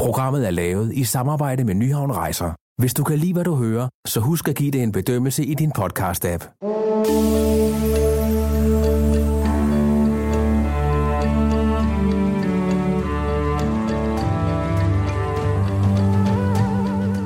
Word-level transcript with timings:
Programmet 0.00 0.46
er 0.46 0.50
lavet 0.50 0.92
i 0.92 1.04
samarbejde 1.04 1.64
med 1.64 1.74
Nyhavn 1.74 2.12
Rejser. 2.12 2.52
Hvis 2.78 2.94
du 2.94 3.04
kan 3.04 3.18
lide, 3.18 3.32
hvad 3.32 3.44
du 3.44 3.54
hører, 3.54 3.88
så 4.06 4.20
husk 4.20 4.48
at 4.48 4.54
give 4.54 4.70
det 4.70 4.82
en 4.82 4.92
bedømmelse 4.92 5.44
i 5.44 5.54
din 5.54 5.72
podcast-app. 5.78 6.44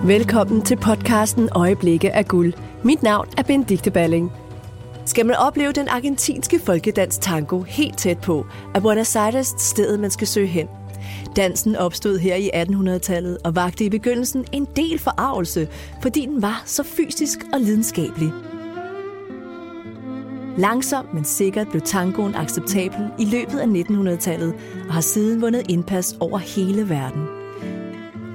Velkommen 0.07 0.63
til 0.63 0.77
podcasten 0.77 1.49
Øjeblikke 1.53 2.13
af 2.13 2.27
guld. 2.27 2.53
Mit 2.83 3.03
navn 3.03 3.29
er 3.39 3.43
Benedikte 3.43 3.91
Balling. 3.91 4.33
Skal 5.05 5.27
man 5.27 5.37
opleve 5.37 5.73
den 5.73 5.89
argentinske 5.89 6.61
folkedans 6.61 7.19
tango 7.19 7.63
helt 7.63 7.99
tæt 7.99 8.19
på, 8.19 8.47
er 8.75 8.81
Buenos 8.81 9.17
Aires 9.17 9.55
stedet, 9.59 10.01
man 10.01 10.11
skal 10.11 10.27
søge 10.27 10.47
hen. 10.47 10.69
Dansen 11.37 11.77
opstod 11.77 12.19
her 12.19 12.35
i 12.35 12.51
1800-tallet 12.55 13.39
og 13.45 13.57
vagte 13.57 13.85
i 13.85 13.89
begyndelsen 13.91 14.45
en 14.53 14.69
del 14.77 14.99
forarvelse, 14.99 15.69
fordi 16.03 16.27
den 16.27 16.43
var 16.43 16.63
så 16.67 16.83
fysisk 16.83 17.39
og 17.53 17.61
lidenskabelig. 17.61 18.33
Langsomt, 20.59 21.15
men 21.15 21.25
sikkert 21.25 21.69
blev 21.69 21.83
tangoen 21.83 22.35
acceptabel 22.35 23.09
i 23.19 23.25
løbet 23.25 23.59
af 23.59 23.67
1900-tallet 23.67 24.55
og 24.89 24.95
har 24.95 25.01
siden 25.01 25.43
vundet 25.43 25.71
indpas 25.71 26.17
over 26.21 26.39
hele 26.39 26.89
verden. 26.89 27.34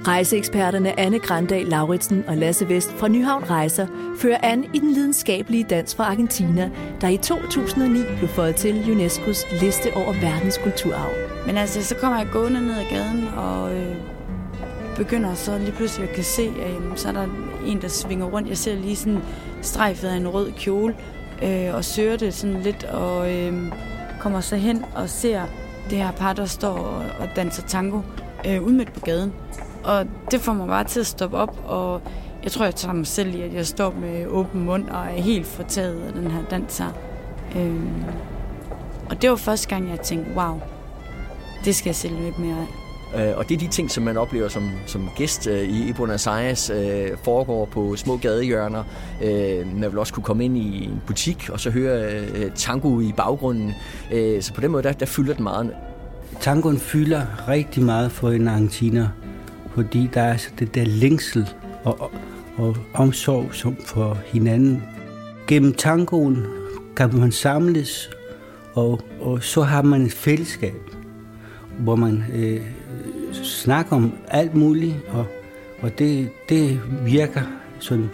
Rejseeksperterne 0.09 0.99
Anne 0.99 1.19
Grandal 1.19 1.65
Lauritsen 1.65 2.23
og 2.27 2.37
Lasse 2.37 2.69
Vest 2.69 2.91
fra 2.91 3.07
Nyhavn 3.07 3.49
Rejser 3.49 3.87
fører 4.17 4.37
an 4.43 4.65
i 4.73 4.79
den 4.79 4.91
lidenskabelige 4.91 5.63
dans 5.63 5.95
fra 5.95 6.03
Argentina, 6.03 6.69
der 7.01 7.07
i 7.07 7.17
2009 7.17 7.99
blev 8.17 8.29
fået 8.29 8.55
til 8.55 8.73
UNESCO's 8.73 9.61
liste 9.61 9.93
over 9.95 10.13
verdens 10.13 10.57
kulturarv. 10.63 11.11
Men 11.45 11.57
altså, 11.57 11.83
så 11.83 11.95
kommer 11.95 12.17
jeg 12.17 12.27
gående 12.31 12.61
ned 12.61 12.79
ad 12.79 12.85
gaden, 12.89 13.27
og 13.27 13.75
øh, 13.75 13.95
begynder 14.95 15.33
så 15.33 15.57
lige 15.57 15.71
pludselig 15.71 16.09
at 16.09 16.15
kan 16.15 16.23
se, 16.23 16.43
at 16.61 16.71
øh, 16.71 16.97
så 16.97 17.07
er 17.07 17.11
der 17.11 17.27
en, 17.65 17.81
der 17.81 17.87
svinger 17.87 18.25
rundt. 18.25 18.49
Jeg 18.49 18.57
ser 18.57 18.75
lige 18.75 18.95
sådan 18.95 19.21
strejfet 19.61 20.07
af 20.07 20.15
en 20.15 20.27
rød 20.27 20.51
kjole, 20.51 20.95
øh, 21.43 21.75
og 21.75 21.85
søger 21.85 22.17
det 22.17 22.33
sådan 22.33 22.61
lidt, 22.61 22.83
og 22.83 23.33
øh, 23.33 23.71
kommer 24.19 24.41
så 24.41 24.55
hen 24.55 24.85
og 24.95 25.09
ser 25.09 25.41
det 25.89 25.97
her 25.97 26.11
par, 26.11 26.33
der 26.33 26.45
står 26.45 26.77
og, 26.77 27.03
og 27.19 27.29
danser 27.35 27.63
tango 27.63 28.01
øh, 28.47 28.63
ude 28.63 28.73
midt 28.73 28.93
på 28.93 28.99
gaden. 28.99 29.33
Og 29.89 30.05
det 30.31 30.41
får 30.41 30.53
mig 30.53 30.67
bare 30.67 30.83
til 30.83 30.99
at 30.99 31.07
stoppe 31.07 31.37
op, 31.37 31.59
og 31.65 32.01
jeg 32.43 32.51
tror, 32.51 32.65
jeg 32.65 32.75
tager 32.75 32.93
mig 32.93 33.07
selv 33.07 33.35
i, 33.35 33.41
at 33.41 33.53
jeg 33.53 33.65
står 33.65 33.93
med 34.01 34.27
åben 34.27 34.65
mund 34.65 34.89
og 34.89 35.05
er 35.05 35.21
helt 35.21 35.47
fortaget 35.47 36.01
af 36.07 36.13
den 36.13 36.31
her 36.31 36.43
dans 36.51 36.77
her. 36.77 36.89
Øhm, 37.55 38.03
og 39.09 39.21
det 39.21 39.29
var 39.29 39.35
første 39.35 39.67
gang, 39.67 39.89
jeg 39.89 39.99
tænkte, 39.99 40.31
wow, 40.35 40.59
det 41.65 41.75
skal 41.75 41.89
jeg 41.89 41.95
sælge 41.95 42.23
lidt 42.23 42.39
mere 42.39 42.55
af. 43.13 43.29
Øh, 43.29 43.37
og 43.37 43.49
det 43.49 43.55
er 43.55 43.59
de 43.59 43.67
ting, 43.67 43.91
som 43.91 44.03
man 44.03 44.17
oplever 44.17 44.47
som, 44.47 44.71
som 44.85 45.09
gæst 45.15 45.47
øh, 45.47 45.69
i 45.69 45.93
Buenos 45.93 46.27
Aires, 46.27 46.69
øh, 46.69 47.09
foregår 47.23 47.65
på 47.65 47.95
små 47.95 48.17
gadehjørner. 48.17 48.83
Øh, 49.23 49.75
man 49.75 49.91
vil 49.91 49.99
også 49.99 50.13
kunne 50.13 50.23
komme 50.23 50.45
ind 50.45 50.57
i 50.57 50.83
en 50.83 51.01
butik 51.07 51.49
og 51.49 51.59
så 51.59 51.69
høre 51.69 52.13
øh, 52.13 52.51
tango 52.55 52.99
i 52.99 53.13
baggrunden. 53.17 53.73
Øh, 54.13 54.41
så 54.41 54.53
på 54.53 54.61
den 54.61 54.71
måde, 54.71 54.83
der, 54.83 54.91
der 54.91 55.05
fylder 55.05 55.33
den 55.33 55.43
meget. 55.43 55.71
Tangoen 56.39 56.79
fylder 56.79 57.47
rigtig 57.47 57.83
meget 57.83 58.11
for 58.11 58.29
en 58.29 58.47
argentiner 58.47 59.07
fordi 59.73 60.09
der 60.13 60.21
er 60.21 60.37
så 60.37 60.49
det 60.59 60.75
der 60.75 60.85
længsel 60.85 61.49
og, 61.83 62.11
og, 62.57 62.77
omsorg 62.93 63.55
som 63.55 63.77
for 63.85 64.17
hinanden. 64.25 64.83
Gennem 65.47 65.73
tangoen 65.73 66.45
kan 66.95 67.15
man 67.17 67.31
samles, 67.31 68.09
og, 68.73 68.99
og 69.21 69.43
så 69.43 69.61
har 69.61 69.81
man 69.81 70.01
et 70.01 70.13
fællesskab, 70.13 70.75
hvor 71.79 71.95
man 71.95 72.23
øh, 72.33 72.61
snakker 73.43 73.95
om 73.95 74.13
alt 74.27 74.55
muligt, 74.55 74.95
og, 75.07 75.25
og 75.81 75.99
det, 75.99 76.29
det 76.49 76.81
virker 77.05 77.41
sådan 77.79 78.09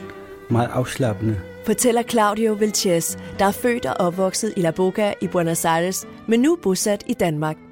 meget 0.50 0.70
afslappende. 0.74 1.40
Fortæller 1.66 2.04
Claudio 2.04 2.54
Vilches, 2.54 3.18
der 3.40 3.46
er 3.46 3.52
født 3.52 3.86
og 3.86 3.94
opvokset 4.00 4.54
i 4.58 4.62
La 4.62 4.72
Boca 4.72 5.14
i 5.22 5.28
Buenos 5.28 5.66
Aires, 5.66 6.08
men 6.28 6.40
nu 6.40 6.58
bosat 6.64 7.04
i 7.08 7.14
Danmark. 7.14 7.65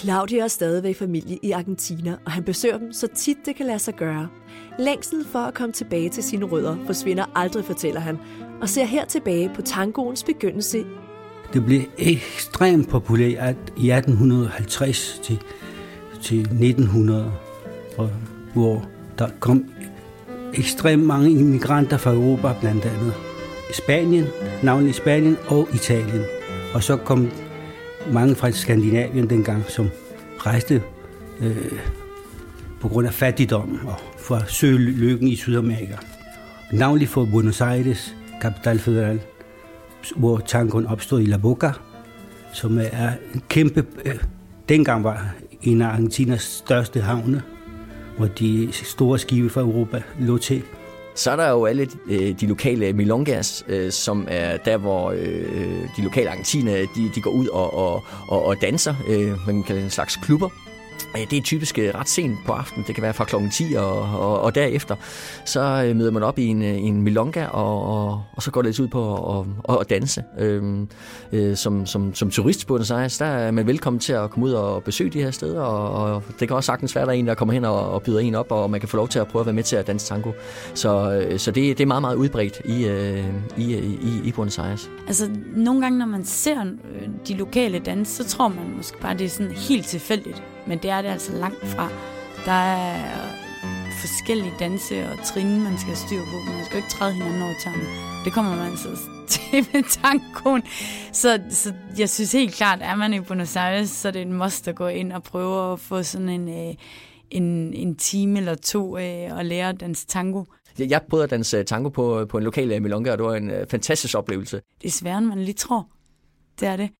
Claudia 0.00 0.44
er 0.44 0.48
stadigvæk 0.48 0.96
familie 0.96 1.38
i 1.42 1.50
Argentina, 1.50 2.16
og 2.24 2.32
han 2.32 2.44
besøger 2.44 2.78
dem 2.78 2.92
så 2.92 3.08
tit 3.14 3.36
det 3.46 3.56
kan 3.56 3.66
lade 3.66 3.78
sig 3.78 3.94
gøre. 3.94 4.28
Længsel 4.78 5.26
for 5.32 5.38
at 5.38 5.54
komme 5.54 5.72
tilbage 5.72 6.08
til 6.08 6.22
sine 6.22 6.44
rødder 6.44 6.76
forsvinder 6.86 7.24
aldrig, 7.34 7.64
fortæller 7.64 8.00
han, 8.00 8.18
og 8.60 8.68
ser 8.68 8.84
her 8.84 9.04
tilbage 9.04 9.50
på 9.54 9.62
tangoens 9.62 10.24
begyndelse. 10.24 10.84
Det 11.52 11.64
blev 11.64 11.80
ekstremt 11.98 12.88
populært 12.88 13.56
i 13.76 13.90
1850 13.90 15.20
til, 15.22 15.38
til 16.22 16.40
1900, 16.40 17.32
og 17.98 18.10
hvor 18.54 18.88
der 19.18 19.28
kom 19.40 19.64
ekstremt 20.54 21.06
mange 21.06 21.30
immigranter 21.30 21.96
fra 21.96 22.12
Europa, 22.12 22.54
blandt 22.60 22.84
andet 22.84 23.14
Spanien, 23.74 24.26
navnlig 24.62 24.94
Spanien 24.94 25.36
og 25.48 25.68
Italien. 25.74 26.22
Og 26.74 26.82
så 26.82 26.96
kom 26.96 27.30
mange 28.12 28.34
fra 28.34 28.50
Skandinavien 28.50 29.30
dengang, 29.30 29.64
som 29.68 29.88
rejste 30.38 30.82
øh, 31.40 31.72
på 32.80 32.88
grund 32.88 33.06
af 33.06 33.14
fattigdom 33.14 33.80
og 33.86 33.94
for 34.18 34.34
at 34.34 34.50
søge 34.50 34.78
lykken 34.78 35.28
i 35.28 35.36
Sydamerika. 35.36 35.96
Navnlig 36.72 37.08
for 37.08 37.24
Buenos 37.24 37.60
Aires, 37.60 38.14
Capital 38.42 38.78
Federal, 38.78 39.20
hvor 40.16 40.38
tangoen 40.38 40.86
opstod 40.86 41.20
i 41.20 41.26
La 41.26 41.36
Boca, 41.36 41.70
som 42.52 42.78
er 42.78 43.12
en 43.34 43.42
kæmpe, 43.48 43.86
øh, 44.04 44.14
dengang 44.68 45.04
var 45.04 45.34
en 45.62 45.82
af 45.82 45.86
Argentinas 45.86 46.42
største 46.42 47.00
havne, 47.00 47.42
hvor 48.16 48.26
de 48.26 48.68
store 48.72 49.18
skibe 49.18 49.50
fra 49.50 49.60
Europa 49.60 50.02
lå 50.20 50.38
til. 50.38 50.62
Så 51.20 51.30
er 51.30 51.36
der 51.36 51.50
jo 51.50 51.64
alle 51.64 51.88
øh, 52.06 52.40
de 52.40 52.46
lokale 52.46 52.92
milongas, 52.92 53.64
øh, 53.68 53.92
som 53.92 54.26
er 54.30 54.56
der, 54.56 54.76
hvor 54.76 55.10
øh, 55.10 55.18
øh 55.54 55.88
de 55.96 56.02
lokale 56.02 56.30
argentiner 56.30 56.72
de, 56.72 57.10
de 57.14 57.20
går 57.20 57.30
ud 57.30 57.46
og, 57.46 57.74
og, 57.74 58.04
og, 58.28 58.44
og 58.44 58.56
danser. 58.62 58.94
Øh, 59.08 59.46
Man 59.46 59.62
kan 59.62 59.76
en 59.76 59.90
slags 59.90 60.16
klubber. 60.16 60.48
Øh, 61.16 61.30
det 61.30 61.38
er 61.38 61.42
typisk 61.42 61.78
øh, 61.78 61.94
ret 61.94 62.08
sent 62.08 62.38
på 62.46 62.52
aftenen. 62.52 62.84
Det 62.86 62.94
kan 62.94 63.02
være 63.02 63.14
fra 63.14 63.24
klokken 63.24 63.50
10 63.50 63.74
og, 63.74 64.02
og, 64.02 64.40
og 64.40 64.54
derefter. 64.54 64.96
Så 65.44 65.84
øh, 65.86 65.96
møder 65.96 66.10
man 66.10 66.22
op 66.22 66.38
i 66.38 66.46
en, 66.46 66.62
en 66.62 67.02
milonga, 67.02 67.46
og, 67.46 67.82
og, 67.82 68.22
og 68.32 68.42
så 68.42 68.50
går 68.50 68.62
det 68.62 68.68
altså 68.68 68.82
ud 68.82 68.88
på 68.88 69.14
at, 69.38 69.46
at, 69.68 69.76
og 69.76 69.90
danse. 69.90 70.24
Øhm, 70.38 70.88
øh, 71.32 71.56
som, 71.56 71.86
som, 71.86 72.14
som 72.14 72.30
turist 72.30 72.66
på 72.66 72.74
Buenos 72.74 72.90
Aires, 72.90 73.18
der 73.18 73.26
er 73.26 73.50
man 73.50 73.66
velkommen 73.66 74.00
til 74.00 74.12
at 74.12 74.30
komme 74.30 74.46
ud 74.46 74.52
og 74.52 74.82
besøge 74.82 75.10
de 75.10 75.22
her 75.22 75.30
steder. 75.30 75.60
Og, 75.60 76.14
og 76.14 76.22
det 76.40 76.48
kan 76.48 76.56
også 76.56 76.66
sagtens 76.66 76.96
være, 76.96 77.04
der 77.04 77.10
er 77.10 77.16
en, 77.16 77.26
der 77.26 77.34
kommer 77.34 77.54
hen 77.54 77.64
og, 77.64 77.90
og 77.90 78.02
byder 78.02 78.18
en 78.18 78.34
op, 78.34 78.52
og 78.52 78.70
man 78.70 78.80
kan 78.80 78.88
få 78.88 78.96
lov 78.96 79.08
til 79.08 79.18
at 79.18 79.28
prøve 79.28 79.40
at 79.40 79.46
være 79.46 79.54
med 79.54 79.62
til 79.62 79.76
at 79.76 79.86
danse 79.86 80.06
tango. 80.06 80.32
Så, 80.74 81.22
så 81.36 81.50
det, 81.50 81.78
det 81.78 81.84
er 81.84 81.86
meget, 81.86 82.02
meget 82.02 82.16
udbredt 82.16 82.60
i, 82.64 82.86
i, 83.56 83.76
i, 83.76 84.20
i 84.24 84.32
Buenos 84.32 84.58
Aires. 84.58 84.90
Altså, 85.06 85.30
nogle 85.56 85.80
gange, 85.80 85.98
når 85.98 86.06
man 86.06 86.24
ser 86.24 86.64
de 87.28 87.34
lokale 87.34 87.78
danse, 87.78 88.16
så 88.16 88.28
tror 88.36 88.48
man 88.48 88.76
måske 88.76 89.00
bare, 89.00 89.18
det 89.18 89.24
er 89.24 89.28
sådan 89.28 89.52
helt 89.52 89.86
tilfældigt 89.86 90.42
men 90.66 90.78
det 90.78 90.90
er 90.90 91.02
det 91.02 91.08
altså 91.08 91.32
langt 91.32 91.66
fra. 91.66 91.88
Der 92.44 92.52
er 92.52 93.40
forskellige 94.00 94.52
danse 94.58 95.08
og 95.10 95.24
trin, 95.24 95.62
man 95.62 95.78
skal 95.78 95.86
have 95.86 95.96
styr 96.06 96.18
på. 96.18 96.52
Man 96.52 96.64
skal 96.64 96.76
jo 96.76 96.82
ikke 96.82 96.90
træde 96.90 97.12
hinanden 97.12 97.42
over 97.42 97.54
tørne. 97.64 97.84
Det 98.24 98.32
kommer 98.32 98.56
man 98.56 98.70
altså 98.70 98.88
til 99.32 99.66
med 99.72 99.82
tanken. 100.02 100.62
Så, 101.12 101.40
så 101.50 101.74
jeg 101.98 102.08
synes 102.10 102.32
helt 102.32 102.54
klart, 102.54 102.82
at 102.82 102.88
er 102.88 102.94
man 102.94 103.14
i 103.14 103.20
Buenos 103.20 103.56
Aires, 103.56 103.90
så 103.90 104.08
er 104.08 104.12
det 104.12 104.22
en 104.22 104.32
must 104.32 104.68
at 104.68 104.74
gå 104.74 104.86
ind 104.86 105.12
og 105.12 105.22
prøve 105.22 105.72
at 105.72 105.80
få 105.80 106.02
sådan 106.02 106.28
en, 106.28 106.48
øh, 106.48 106.74
en, 107.30 107.74
en 107.74 107.96
time 107.96 108.38
eller 108.38 108.54
to 108.54 108.98
øh, 108.98 109.36
og 109.36 109.44
lære 109.44 109.68
at 109.68 109.80
danse 109.80 110.06
tango. 110.06 110.44
Jeg 110.78 111.02
prøvede 111.10 111.24
at 111.24 111.30
danse 111.30 111.62
tango 111.62 111.88
på, 111.88 112.26
på 112.28 112.38
en 112.38 112.44
lokal 112.44 112.72
øh, 112.72 112.82
milonga, 112.82 113.12
og 113.12 113.18
det 113.18 113.26
var 113.26 113.34
en 113.34 113.52
fantastisk 113.70 114.16
oplevelse. 114.16 114.60
Det 114.82 114.88
er 114.88 114.92
sværere, 114.92 115.18
end 115.18 115.26
man 115.26 115.38
lige 115.38 115.54
tror. 115.54 115.88
Det 116.60 116.68
er 116.68 116.76
det. 116.76 116.90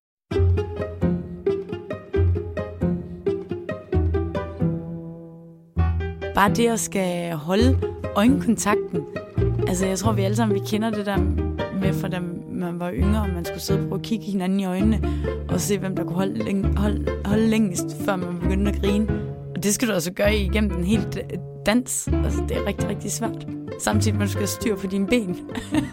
Bare 6.41 6.53
det 6.53 6.67
at 6.67 6.79
skal 6.79 7.33
holde 7.33 7.79
øjenkontakten. 8.15 9.01
Altså, 9.67 9.85
jeg 9.85 9.97
tror, 9.97 10.11
vi 10.11 10.21
alle 10.21 10.35
sammen 10.35 10.55
vi 10.55 10.61
kender 10.67 10.89
det 10.89 11.05
der 11.05 11.17
med, 11.81 11.93
for 11.93 12.07
da 12.07 12.19
man 12.51 12.79
var 12.79 12.91
yngre, 12.91 13.21
og 13.21 13.29
man 13.29 13.45
skulle 13.45 13.59
sidde 13.61 13.79
og 13.79 13.87
prøve 13.87 13.99
at 13.99 14.05
kigge 14.05 14.25
hinanden 14.25 14.59
i 14.59 14.65
øjnene, 14.65 15.01
og 15.49 15.61
se, 15.61 15.77
hvem 15.77 15.95
der 15.95 16.03
kunne 16.03 16.15
holde, 16.15 16.43
læng- 16.43 16.79
holde, 16.79 17.11
holde 17.25 17.47
længst, 17.47 17.85
før 18.05 18.15
man 18.15 18.39
begyndte 18.39 18.71
at 18.71 18.81
grine. 18.81 19.07
Og 19.55 19.63
det 19.63 19.73
skal 19.73 19.87
du 19.87 19.93
altså 19.93 20.11
gøre 20.13 20.35
igennem 20.35 20.69
den 20.69 20.83
helt 20.83 21.17
øh, 21.17 21.37
dans. 21.65 22.09
Altså, 22.23 22.43
det 22.49 22.57
er 22.57 22.67
rigtig, 22.67 22.89
rigtig 22.89 23.11
svært. 23.11 23.47
Samtidig 23.79 24.17
man 24.17 24.29
skal 24.29 24.47
styre 24.47 24.75
på 24.75 24.87
dine 24.87 25.07
ben. 25.07 25.37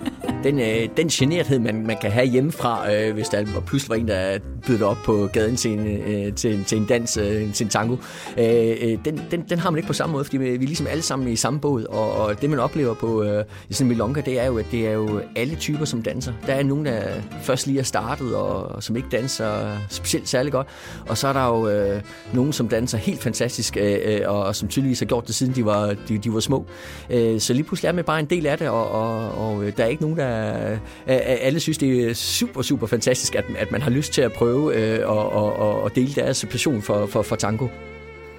den, 0.44 0.60
øh, 0.60 0.88
den 0.96 1.08
generthed, 1.08 1.58
man, 1.58 1.86
man 1.86 1.96
kan 2.00 2.10
have 2.10 2.26
hjemmefra, 2.26 2.92
øh, 2.92 3.14
hvis 3.14 3.28
der 3.28 3.44
pludselig 3.66 3.90
var 3.90 3.96
en, 3.96 4.08
der 4.08 4.38
byder 4.66 4.86
op 4.86 4.96
på 5.04 5.28
gaden 5.32 5.56
til 5.56 5.70
en, 5.70 5.86
øh, 5.86 6.34
til, 6.34 6.64
til 6.64 6.78
en 6.78 6.84
dans, 6.84 7.16
øh, 7.16 7.52
til 7.52 7.64
en 7.64 7.70
tango, 7.70 7.96
øh, 8.38 8.76
øh, 8.80 8.98
den, 9.04 9.20
den, 9.30 9.44
den 9.50 9.58
har 9.58 9.70
man 9.70 9.78
ikke 9.78 9.86
på 9.86 9.92
samme 9.92 10.12
måde, 10.12 10.24
fordi 10.24 10.36
vi 10.36 10.54
er 10.54 10.58
ligesom 10.58 10.86
alle 10.86 11.02
sammen 11.02 11.28
i 11.28 11.36
samme 11.36 11.60
båd, 11.60 11.84
og, 11.84 12.12
og 12.12 12.42
det 12.42 12.50
man 12.50 12.58
oplever 12.58 12.94
på 12.94 13.22
øh, 13.22 13.44
i 13.68 13.72
sådan 13.74 13.84
en 13.84 13.88
milonga, 13.88 14.20
det 14.20 14.40
er 14.40 14.46
jo, 14.46 14.58
at 14.58 14.66
det 14.70 14.88
er 14.88 14.92
jo 14.92 15.20
alle 15.36 15.56
typer, 15.56 15.84
som 15.84 16.02
danser. 16.02 16.32
Der 16.46 16.52
er 16.52 16.62
nogen, 16.62 16.86
der 16.86 17.02
først 17.42 17.66
lige 17.66 17.78
er 17.78 17.82
startet, 17.84 18.34
og, 18.34 18.62
og 18.62 18.82
som 18.82 18.96
ikke 18.96 19.08
danser 19.12 19.78
specielt 19.90 20.28
særlig 20.28 20.52
godt, 20.52 20.66
og 21.08 21.18
så 21.18 21.28
er 21.28 21.32
der 21.32 21.46
jo 21.46 21.68
øh, 21.68 22.02
nogen, 22.32 22.52
som 22.52 22.68
danser 22.68 22.98
helt 22.98 23.22
fantastisk, 23.22 23.76
øh, 23.76 23.98
øh 24.04 24.20
og, 24.26 24.44
og 24.44 24.56
som 24.56 24.68
tydeligvis 24.68 24.98
har 24.98 25.06
gjort 25.06 25.26
det, 25.26 25.34
siden 25.34 25.54
de 25.54 25.64
var, 25.64 25.96
de, 26.08 26.18
de 26.18 26.34
var 26.34 26.40
små. 26.40 26.66
Øh, 27.10 27.40
så 27.40 27.52
lige 27.52 27.64
pludselig 27.64 27.88
er 27.88 27.92
man 27.92 28.04
bare 28.04 28.20
en 28.20 28.26
del 28.26 28.46
af 28.46 28.58
det, 28.58 28.68
og, 28.68 28.90
og, 28.90 29.30
og 29.32 29.64
øh, 29.64 29.76
der 29.76 29.84
er 29.84 29.88
ikke 29.88 30.02
nogen, 30.02 30.16
der... 30.16 30.37
Øh, 30.38 30.72
øh, 30.72 30.78
øh, 31.06 31.20
alle 31.40 31.60
synes, 31.60 31.78
det 31.78 32.10
er 32.10 32.14
super, 32.14 32.62
super 32.62 32.86
fantastisk, 32.86 33.34
at, 33.34 33.44
at 33.58 33.72
man 33.72 33.82
har 33.82 33.90
lyst 33.90 34.12
til 34.12 34.22
at 34.22 34.32
prøve 34.32 34.76
øh, 34.76 35.08
og, 35.08 35.32
og, 35.32 35.82
og 35.82 35.94
dele 35.94 36.14
deres 36.14 36.46
passion 36.50 36.82
for, 36.82 37.06
for, 37.06 37.22
for 37.22 37.36
tango. 37.36 37.68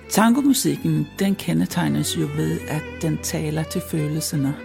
Tangomusikken, 0.09 1.07
den 1.19 1.35
kendetegnes 1.35 2.17
jo 2.17 2.27
ved, 2.35 2.59
at 2.67 2.83
den 3.01 3.19
taler 3.23 3.63
til 3.63 3.81
følelserne. 3.91 4.55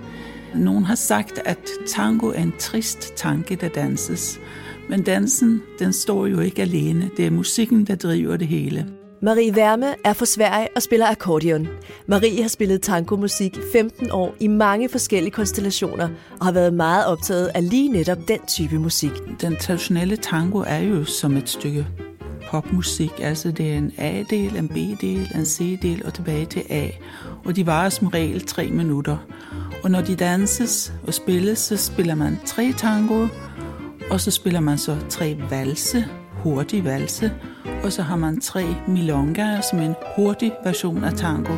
Nogen 0.55 0.85
har 0.85 0.95
sagt, 0.95 1.41
at 1.45 1.59
tango 1.87 2.29
er 2.29 2.43
en 2.43 2.55
trist 2.59 3.15
tanke, 3.17 3.57
der 3.57 3.69
danses. 3.69 4.41
Men 4.89 5.03
dansen, 5.03 5.63
den 5.79 5.93
står 5.93 6.27
jo 6.27 6.41
ikke 6.41 6.63
alene. 6.63 7.11
Det 7.17 7.27
er 7.27 7.31
musikken, 7.31 7.85
der 7.85 7.95
driver 7.95 8.37
det 8.37 8.47
hele. 8.49 8.87
Marie 9.25 9.57
Værme 9.57 9.95
er 10.05 10.13
fra 10.13 10.27
Sverige 10.27 10.69
og 10.77 10.83
spiller 10.83 11.07
akkordeon. 11.07 11.69
Marie 12.07 12.43
har 12.43 12.49
spillet 12.49 12.83
tangomusik 12.83 13.59
15 13.73 14.11
år 14.11 14.35
i 14.41 14.47
mange 14.47 14.89
forskellige 14.89 15.31
konstellationer 15.31 16.09
og 16.41 16.47
har 16.47 16.53
været 16.53 16.75
meget 16.75 17.07
optaget 17.07 17.51
af 17.55 17.71
lige 17.71 17.89
netop 17.89 18.19
den 18.29 18.39
type 18.47 18.79
musik. 18.79 19.11
Den 19.41 19.57
traditionelle 19.57 20.17
tango 20.17 20.59
er 20.59 20.79
jo 20.79 21.05
som 21.05 21.37
et 21.37 21.49
stykke 21.49 21.87
popmusik. 22.51 23.13
Altså 23.19 23.51
det 23.51 23.73
er 23.73 23.79
en 23.79 23.93
A-del, 23.99 24.57
en 24.57 24.69
B-del, 24.69 25.33
en 25.35 25.47
C-del 25.47 26.03
og 26.07 26.15
tilbage 26.15 26.47
til 26.47 26.63
A. 26.71 26.89
Og 27.45 27.57
de 27.57 27.67
varer 27.67 27.89
som 27.89 28.09
regel 28.09 28.47
tre 28.47 28.71
minutter. 28.71 29.17
Og 29.85 29.91
når 29.91 30.01
de 30.01 30.17
danses 30.17 30.93
og 31.07 31.15
spilles, 31.15 31.59
så 31.59 31.77
spiller 31.77 32.15
man 32.15 32.39
tre 32.47 32.73
tango, 32.77 33.27
og 34.11 34.21
så 34.21 34.31
spiller 34.31 34.61
man 34.61 34.79
så 34.79 34.97
tre 35.09 35.37
valse, 35.51 36.05
hurtig 36.43 36.85
valse, 36.85 37.33
og 37.85 37.93
så 37.93 38.03
har 38.03 38.17
man 38.17 38.41
tre 38.41 38.65
milongaer 38.89 39.61
som 39.61 39.79
en 39.79 39.95
hurtig 40.17 40.53
version 40.65 41.05
af 41.05 41.13
tango. 41.13 41.53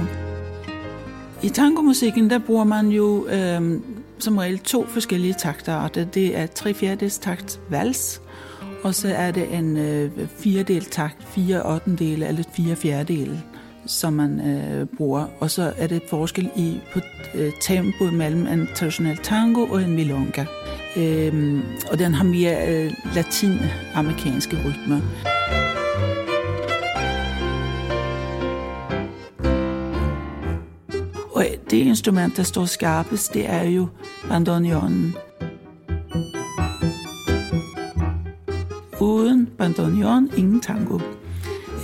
I 1.43 1.49
tangomusikken, 1.49 2.31
der 2.31 2.39
bruger 2.39 2.65
man 2.65 2.89
jo 2.89 3.27
øh, 3.27 3.81
som 4.19 4.39
regel 4.39 4.59
to 4.59 4.87
forskellige 4.87 5.35
takter. 5.39 5.89
Det 5.89 6.39
er 6.39 6.47
tre 6.47 6.75
fjerdedels 6.75 7.19
takt 7.19 7.61
vals, 7.71 8.23
og 8.85 8.95
så 8.95 9.09
er 9.09 9.31
det 9.31 9.55
en 9.55 9.77
øh, 9.77 10.11
firedel 10.39 10.85
takt, 10.85 11.29
fire 11.29 11.63
ottendele 11.63 12.29
eller 12.29 12.43
fire 12.53 12.77
fjerdedele, 12.77 13.43
som 13.87 14.13
man 14.13 14.41
øh, 14.41 14.87
bruger. 14.97 15.27
Og 15.41 15.51
så 15.51 15.73
er 15.77 15.87
det 15.87 16.03
forskel 16.11 16.51
i 16.57 16.81
på 16.93 17.01
øh, 17.35 17.53
tempoet 17.61 18.13
mellem 18.13 18.47
en 18.47 18.69
traditionel 18.75 19.17
tango 19.17 19.67
og 19.67 19.83
en 19.83 19.95
milonga. 19.95 20.45
Øh, 20.97 21.61
og 21.91 21.99
den 21.99 22.15
har 22.15 22.25
mere 22.25 22.69
øh, 22.69 22.93
latinamerikanske 23.15 24.57
rytmer. 24.57 25.01
Og 31.37 31.47
det 31.71 31.77
instrument, 31.77 32.37
der 32.37 32.43
står 32.43 32.65
skarpest, 32.65 33.35
det 33.35 33.51
er 33.51 33.63
jo 33.63 33.89
bandoneonen. 34.29 35.15
Uden 39.01 39.49
bandoneon, 39.59 40.31
ingen 40.37 40.61
tango. 40.61 40.99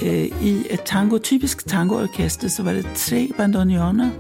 Øh, 0.03 0.25
I 0.43 0.67
et 0.71 0.81
tango, 0.85 1.19
typisk 1.19 1.67
tangoorkester, 1.67 2.49
så 2.49 2.63
var 2.63 2.73
det 2.73 2.87
tre 2.95 3.31
bandoneoner, 3.37 4.11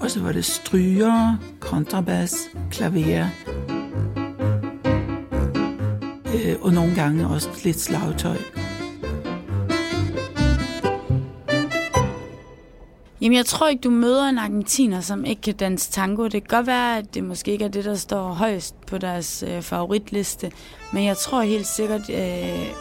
og 0.00 0.10
så 0.10 0.20
var 0.20 0.32
det 0.32 0.44
stryger, 0.44 1.36
kontrabas, 1.60 2.34
klaver, 2.70 3.26
øh, 6.34 6.56
og 6.60 6.72
nogle 6.72 6.94
gange 6.94 7.26
også 7.26 7.48
lidt 7.64 7.80
slagtøj. 7.80 8.36
Jamen, 13.22 13.36
jeg 13.36 13.46
tror 13.46 13.68
ikke, 13.68 13.80
du 13.80 13.90
møder 13.90 14.28
en 14.28 14.38
argentiner, 14.38 15.00
som 15.00 15.24
ikke 15.24 15.42
kan 15.42 15.54
danse 15.54 15.90
tango. 15.90 16.24
Det 16.24 16.32
kan 16.32 16.56
godt 16.56 16.66
være, 16.66 16.98
at 16.98 17.14
det 17.14 17.24
måske 17.24 17.52
ikke 17.52 17.64
er 17.64 17.68
det, 17.68 17.84
der 17.84 17.94
står 17.94 18.32
højst 18.32 18.74
på 18.86 18.98
deres 18.98 19.44
øh, 19.48 19.62
favoritliste, 19.62 20.52
men 20.92 21.04
jeg 21.04 21.16
tror 21.16 21.42
helt 21.42 21.66
sikkert, 21.66 22.10
øh, 22.10 22.72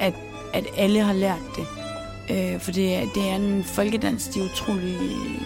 at, 0.00 0.14
at 0.54 0.64
alle 0.76 1.00
har 1.00 1.12
lært 1.12 1.42
det. 1.56 1.66
Øh, 2.30 2.60
for 2.60 2.72
det, 2.72 2.94
er, 2.94 3.00
det 3.14 3.30
er 3.30 3.36
en 3.36 3.64
folkedans, 3.64 4.28
de 4.28 4.40
er 4.40 4.44
utrolig 4.44 4.98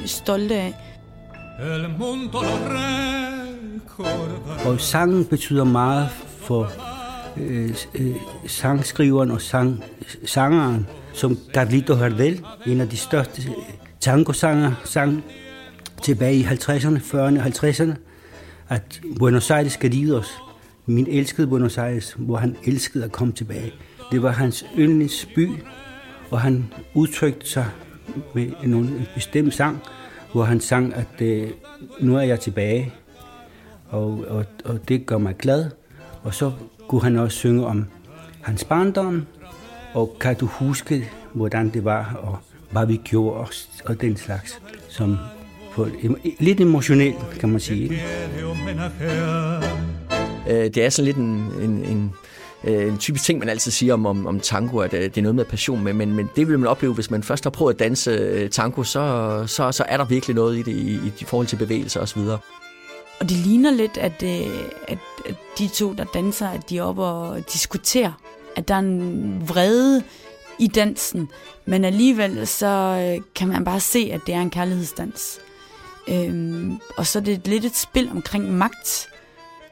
stolte 0.05 0.55
af. 0.55 0.75
Og 4.67 4.81
sangen 4.81 5.25
betyder 5.25 5.64
meget 5.64 6.08
for 6.38 6.73
øh, 7.37 7.75
øh, 7.94 8.17
sangskriveren 8.46 9.31
og 9.31 9.40
sang, 9.40 9.84
sangeren, 10.25 10.87
som 11.14 11.38
Carlito 11.55 11.94
Hardel, 11.94 12.44
en 12.67 12.81
af 12.81 12.88
de 12.88 12.96
største 12.96 13.43
tango 14.06 14.32
sang 14.84 15.24
tilbage 16.02 16.36
i 16.36 16.42
50'erne, 16.42 16.98
40'erne 16.98 17.38
og 17.40 17.46
50'erne, 17.46 17.94
at 18.68 19.00
Buenos 19.18 19.50
Aires 19.50 19.76
queridos, 19.76 20.38
min 20.86 21.06
elskede 21.06 21.46
Buenos 21.46 21.78
Aires, 21.78 22.12
hvor 22.18 22.36
han 22.36 22.56
elskede 22.64 23.04
at 23.04 23.12
komme 23.12 23.32
tilbage. 23.32 23.72
Det 24.12 24.22
var 24.22 24.30
hans 24.30 24.66
yndlingsby, 24.78 25.48
og 26.30 26.40
han 26.40 26.72
udtrykte 26.94 27.48
sig 27.48 27.66
med 28.34 28.52
en 28.62 29.06
bestemt 29.14 29.54
sang, 29.54 29.82
hvor 30.32 30.44
han 30.44 30.60
sang, 30.60 30.94
at 30.94 31.20
øh, 31.20 31.50
nu 32.00 32.16
er 32.16 32.22
jeg 32.22 32.40
tilbage, 32.40 32.94
og, 33.88 34.24
og, 34.28 34.44
og 34.64 34.88
det 34.88 35.06
gør 35.06 35.18
mig 35.18 35.36
glad. 35.36 35.70
Og 36.22 36.34
så 36.34 36.52
kunne 36.88 37.02
han 37.02 37.16
også 37.16 37.36
synge 37.36 37.66
om 37.66 37.84
hans 38.42 38.64
barndom, 38.64 39.26
og 39.94 40.16
kan 40.20 40.36
du 40.36 40.46
huske, 40.46 41.10
hvordan 41.32 41.68
det 41.68 41.84
var, 41.84 42.14
og 42.22 42.38
hvad 42.76 42.87
vi 42.87 43.00
gjorde, 43.05 43.37
og, 43.37 43.49
og 43.84 44.00
den 44.00 44.17
slags, 44.17 44.61
som 44.88 45.19
på, 45.73 45.88
lidt 46.38 46.61
emotionelt, 46.61 47.17
kan 47.40 47.49
man 47.49 47.61
sige. 47.61 47.82
Ikke? 47.82 48.02
Øh, 50.49 50.64
det 50.64 50.76
er 50.76 50.88
sådan 50.90 51.05
lidt 51.05 51.17
en, 51.17 51.50
en, 51.62 51.84
en, 51.84 52.12
øh, 52.64 52.88
en 52.88 52.99
typisk 52.99 53.25
ting, 53.25 53.38
man 53.38 53.49
altid 53.49 53.70
siger 53.73 53.94
om, 53.94 54.06
om, 54.06 54.26
om 54.26 54.40
tango, 54.40 54.78
at 54.78 54.94
øh, 54.94 55.02
det 55.02 55.19
er 55.19 55.23
noget 55.23 55.34
med 55.34 55.44
passion, 55.44 55.84
men, 55.84 55.96
men, 55.96 56.12
men 56.12 56.31
det 56.37 56.49
vil 56.49 56.58
man 56.58 56.69
opleve, 56.69 56.94
hvis 56.94 57.11
man 57.11 57.23
først 57.23 57.44
har 57.44 57.50
prøvet 57.50 57.75
at 57.75 57.78
danse 57.78 58.49
tango, 58.49 58.82
så, 58.82 59.44
så, 59.46 59.73
så 59.73 59.84
er 59.88 59.96
der 59.96 60.05
virkelig 60.05 60.37
noget 60.37 60.58
i 60.58 60.62
det 60.62 60.73
i, 60.73 60.94
i 61.20 61.25
forhold 61.25 61.46
til 61.46 61.56
bevægelser 61.56 62.00
osv. 62.00 62.20
Og 63.20 63.28
det 63.28 63.31
ligner 63.31 63.70
lidt, 63.70 63.99
at, 63.99 64.23
at, 64.88 64.99
at 65.28 65.34
de 65.58 65.69
to, 65.69 65.93
der 65.93 66.05
danser, 66.05 66.49
at 66.49 66.70
de 66.70 66.78
er 66.78 66.82
oppe 66.82 67.02
og 67.02 67.52
diskuterer, 67.52 68.12
at 68.56 68.69
der 68.69 68.75
er 68.75 68.78
en 68.78 69.43
vrede 69.49 70.02
i 70.58 70.66
dansen, 70.66 71.28
men 71.64 71.84
alligevel 71.84 72.46
så 72.46 72.66
øh, 72.66 73.24
kan 73.34 73.48
man 73.48 73.64
bare 73.64 73.80
se, 73.80 74.10
at 74.12 74.20
det 74.26 74.34
er 74.34 74.40
en 74.40 74.50
kærlighedsdans. 74.50 75.38
Øhm, 76.08 76.78
og 76.96 77.06
så 77.06 77.18
er 77.18 77.22
det 77.22 77.48
lidt 77.48 77.64
et 77.64 77.76
spil 77.76 78.10
omkring 78.10 78.52
magt. 78.52 79.08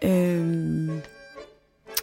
Øhm, 0.02 1.00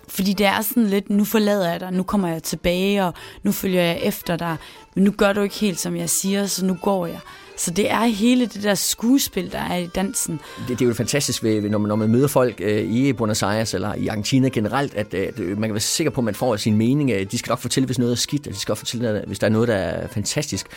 fordi 0.07 0.33
det 0.33 0.45
er 0.45 0.61
sådan 0.61 0.87
lidt, 0.87 1.09
nu 1.09 1.23
forlader 1.23 1.71
jeg 1.71 1.79
dig, 1.79 1.91
nu 1.93 2.03
kommer 2.03 2.27
jeg 2.27 2.43
tilbage, 2.43 3.05
og 3.05 3.13
nu 3.43 3.51
følger 3.51 3.81
jeg 3.81 3.99
efter 4.01 4.35
dig, 4.35 4.57
men 4.95 5.03
nu 5.03 5.11
gør 5.11 5.33
du 5.33 5.41
ikke 5.41 5.55
helt, 5.55 5.79
som 5.79 5.95
jeg 5.95 6.09
siger, 6.09 6.45
så 6.45 6.65
nu 6.65 6.77
går 6.81 7.05
jeg. 7.05 7.19
Så 7.57 7.71
det 7.71 7.91
er 7.91 8.05
hele 8.05 8.45
det 8.45 8.63
der 8.63 8.75
skuespil, 8.75 9.51
der 9.51 9.59
er 9.59 9.77
i 9.77 9.87
dansen. 9.87 10.39
Det, 10.67 10.79
det 10.79 10.85
er 10.85 10.89
jo 10.89 10.93
fantastisk, 10.93 11.43
ved, 11.43 11.61
når, 11.61 11.77
man, 11.77 11.87
når 11.87 11.95
man 11.95 12.09
møder 12.09 12.27
folk 12.27 12.55
øh, 12.59 12.83
i 12.83 13.13
Buenos 13.13 13.43
Aires 13.43 13.73
eller 13.73 13.93
i 13.93 14.07
Argentina 14.07 14.47
generelt, 14.47 14.95
at, 14.95 15.13
at 15.13 15.39
man 15.39 15.61
kan 15.61 15.73
være 15.73 15.79
sikker 15.79 16.11
på, 16.11 16.21
at 16.21 16.25
man 16.25 16.35
får 16.35 16.55
sin 16.55 16.77
mening. 16.77 17.31
De 17.31 17.37
skal 17.37 17.51
nok 17.51 17.59
fortælle, 17.59 17.85
hvis 17.85 17.99
noget 17.99 18.11
er 18.11 18.15
skidt, 18.15 18.47
og 18.47 18.53
de 18.53 18.59
skal 18.59 18.71
også 18.71 18.81
fortælle, 18.81 19.23
hvis 19.27 19.39
der 19.39 19.47
er 19.47 19.51
noget, 19.51 19.67
der 19.67 19.75
er 19.75 20.07
fantastisk. 20.07 20.67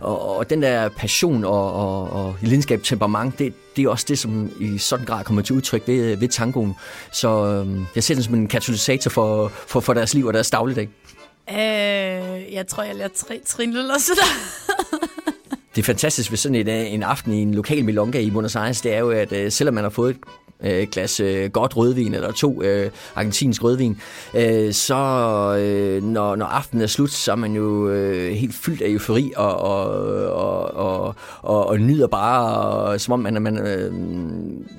Og, 0.00 0.36
og 0.36 0.50
den 0.50 0.62
der 0.62 0.88
passion 0.88 1.44
og, 1.44 1.72
og, 1.72 2.10
og 2.10 2.36
lidenskab, 2.40 2.82
temperament, 2.82 3.38
det, 3.38 3.54
det 3.76 3.84
er 3.84 3.88
også 3.88 4.04
det, 4.08 4.18
som 4.18 4.50
i 4.60 4.78
sådan 4.78 5.06
grad 5.06 5.24
kommer 5.24 5.42
til 5.42 5.56
udtryk 5.56 5.82
ved, 5.86 6.16
ved 6.16 6.28
tangoen. 6.28 6.74
Så 7.12 7.46
øh, 7.46 7.80
jeg 7.94 8.04
ser 8.04 8.14
den 8.14 8.24
som 8.24 8.34
en 8.34 8.48
katalysator 8.48 9.10
for, 9.10 9.48
for, 9.48 9.80
for 9.80 9.94
deres 9.94 10.14
liv 10.14 10.26
og 10.26 10.34
deres 10.34 10.50
dagligdag. 10.50 10.88
Øh, 11.50 12.52
jeg 12.52 12.66
tror, 12.68 12.82
jeg 12.82 12.94
lærer 12.94 13.08
tre 13.16 13.40
trin 13.46 13.76
eller 13.76 13.98
sådan 13.98 14.24
det 15.76 15.84
fantastiske 15.84 16.32
ved 16.32 16.38
sådan 16.38 16.54
en, 16.54 16.68
øh, 16.68 16.92
en 16.92 17.02
aften 17.02 17.32
i 17.32 17.42
en 17.42 17.54
lokal 17.54 17.84
milonga 17.84 18.20
i 18.20 18.30
Buenos 18.30 18.56
Aires, 18.56 18.80
det 18.80 18.94
er 18.94 18.98
jo, 18.98 19.10
at 19.10 19.32
øh, 19.32 19.52
selvom 19.52 19.74
man 19.74 19.84
har 19.84 19.90
fået 19.90 20.16
øh, 20.64 20.86
glas 20.92 21.20
øh, 21.20 21.50
godt 21.50 21.76
rødvin, 21.76 22.14
eller 22.14 22.32
to 22.32 22.62
øh, 22.62 22.90
argentinsk 23.14 23.64
rødvin, 23.64 24.00
øh, 24.34 24.72
så 24.72 24.96
øh, 25.58 26.02
når, 26.02 26.36
når 26.36 26.46
aftenen 26.46 26.82
er 26.82 26.86
slut, 26.86 27.10
så 27.10 27.32
er 27.32 27.36
man 27.36 27.52
jo 27.52 27.88
øh, 27.88 28.32
helt 28.32 28.54
fyldt 28.54 28.82
af 28.82 28.88
eufori, 28.88 29.32
og, 29.36 29.56
og, 29.56 29.86
og, 30.32 30.74
og, 30.74 31.14
og, 31.42 31.66
og 31.66 31.80
nyder 31.80 32.06
bare, 32.06 32.56
og, 32.56 33.00
som 33.00 33.12
om 33.12 33.20
man, 33.20 33.42
man 33.42 33.58
øh, 33.58 33.92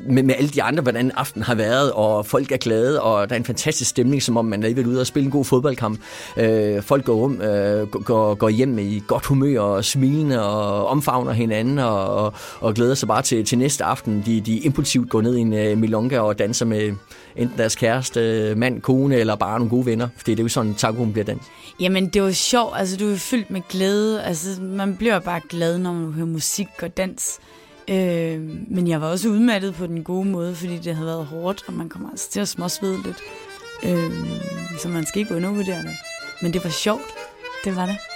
med, 0.09 0.23
med 0.23 0.35
alle 0.37 0.49
de 0.49 0.63
andre, 0.63 0.81
hvordan 0.81 1.11
aftenen 1.15 1.43
har 1.43 1.55
været, 1.55 1.91
og 1.91 2.25
folk 2.25 2.51
er 2.51 2.57
glade, 2.57 3.01
og 3.01 3.29
der 3.29 3.35
er 3.35 3.39
en 3.39 3.45
fantastisk 3.45 3.89
stemning, 3.89 4.23
som 4.23 4.37
om 4.37 4.45
man 4.45 4.63
er 4.63 4.67
lige 4.67 4.87
ude 4.87 4.99
og 4.99 5.07
spille 5.07 5.25
en 5.25 5.31
god 5.31 5.45
fodboldkamp. 5.45 5.99
Øh, 6.37 6.81
folk 6.81 7.05
går, 7.05 7.15
rum, 7.15 7.41
øh, 7.41 7.87
går, 7.87 8.35
går 8.35 8.49
hjem 8.49 8.79
i 8.79 9.03
godt 9.07 9.25
humør 9.25 9.59
og 9.59 9.85
smilende 9.85 10.45
og 10.45 10.87
omfavner 10.87 11.31
hinanden 11.31 11.79
og, 11.79 12.15
og, 12.15 12.33
og 12.59 12.73
glæder 12.73 12.95
sig 12.95 13.07
bare 13.07 13.21
til, 13.21 13.45
til 13.45 13.57
næste 13.57 13.83
aften. 13.83 14.23
De, 14.25 14.41
de 14.41 14.57
impulsivt 14.57 15.09
går 15.09 15.21
ned 15.21 15.35
i 15.35 15.39
en 15.39 15.53
øh, 15.53 15.72
uh, 15.73 15.79
milonga 15.79 16.19
og 16.19 16.39
danser 16.39 16.65
med 16.65 16.93
enten 17.35 17.57
deres 17.57 17.75
kæreste, 17.75 18.53
mand, 18.57 18.81
kone 18.81 19.15
eller 19.15 19.35
bare 19.35 19.59
nogle 19.59 19.69
gode 19.69 19.85
venner. 19.85 20.07
Fordi 20.17 20.31
det 20.31 20.39
er 20.39 20.43
jo 20.43 20.49
sådan, 20.49 20.73
tangoen 20.73 21.11
bliver 21.11 21.25
danset. 21.25 21.51
Jamen, 21.79 22.09
det 22.09 22.23
var 22.23 22.31
sjovt. 22.31 22.73
Altså, 22.75 22.97
du 22.97 23.11
er 23.11 23.15
fyldt 23.15 23.51
med 23.51 23.61
glæde. 23.69 24.23
Altså, 24.23 24.61
man 24.61 24.95
bliver 24.97 25.19
bare 25.19 25.41
glad, 25.49 25.77
når 25.77 25.93
man 25.93 26.13
hører 26.13 26.27
musik 26.27 26.67
og 26.81 26.97
dans. 26.97 27.39
Øh, 27.87 28.41
men 28.67 28.87
jeg 28.87 29.01
var 29.01 29.07
også 29.07 29.29
udmattet 29.29 29.73
på 29.73 29.87
den 29.87 30.03
gode 30.03 30.25
måde, 30.25 30.55
fordi 30.55 30.77
det 30.77 30.95
havde 30.95 31.07
været 31.07 31.25
hårdt, 31.25 31.63
og 31.67 31.73
man 31.73 31.89
kommer 31.89 32.09
altså 32.09 32.31
til 32.31 32.39
at 32.39 32.47
småsvede 32.47 32.97
lidt. 33.03 33.17
Øh, 33.83 34.11
så 34.79 34.89
man 34.89 35.05
skal 35.05 35.19
ikke 35.19 35.35
undervurdere 35.35 35.77
det. 35.83 35.95
Men 36.41 36.53
det 36.53 36.63
var 36.63 36.69
sjovt. 36.69 37.01
Det 37.65 37.75
var 37.75 37.85
det. 37.85 38.12